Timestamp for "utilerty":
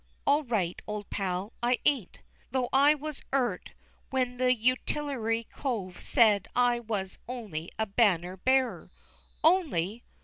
4.59-5.47